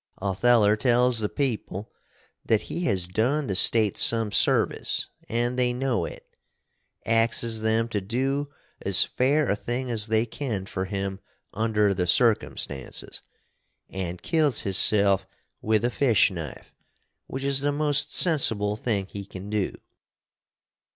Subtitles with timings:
[0.19, 1.91] Otheller tells the peple
[2.43, 6.27] that he has dun the state some service & they know it;
[7.05, 8.49] axes them to do
[8.81, 11.19] as fair a thing as they can for him
[11.53, 13.21] under the circumstances,
[13.89, 15.27] & kills hisself
[15.61, 16.73] with a fish knife,
[17.27, 19.71] which is the most sensible thing he can do.